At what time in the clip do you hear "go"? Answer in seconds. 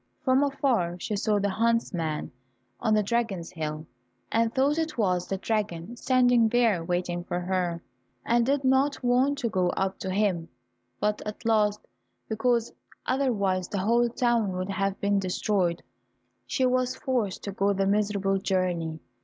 9.49-9.69, 17.51-17.71